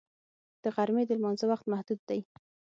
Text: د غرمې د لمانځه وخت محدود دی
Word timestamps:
د 0.63 0.65
غرمې 0.75 1.03
د 1.07 1.11
لمانځه 1.17 1.45
وخت 1.51 1.65
محدود 1.71 1.99
دی 2.09 2.19